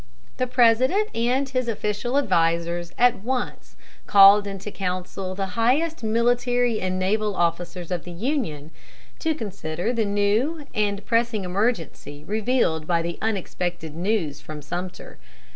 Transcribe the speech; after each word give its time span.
The 0.37 0.47
President 0.47 1.09
and 1.13 1.47
his 1.47 1.67
official 1.67 2.17
advisers 2.17 2.91
at 2.97 3.21
once 3.23 3.75
called 4.07 4.47
into 4.47 4.71
counsel 4.71 5.35
the 5.35 5.45
highest 5.53 6.01
military 6.01 6.81
and 6.81 6.97
naval 6.97 7.35
officers 7.35 7.91
of 7.91 8.03
the 8.03 8.11
Union 8.11 8.71
to 9.19 9.35
consider 9.35 9.93
the 9.93 10.05
new 10.05 10.65
and 10.73 11.05
pressing 11.05 11.43
emergency 11.43 12.23
revealed 12.23 12.87
by 12.87 13.03
the 13.03 13.19
unexpected 13.21 13.95
news 13.95 14.41
from 14.41 14.63
Sumter. 14.63 15.19